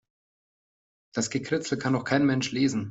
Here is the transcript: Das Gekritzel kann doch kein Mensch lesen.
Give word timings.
Das 1.13 1.29
Gekritzel 1.29 1.77
kann 1.77 1.93
doch 1.93 2.05
kein 2.05 2.25
Mensch 2.25 2.51
lesen. 2.51 2.79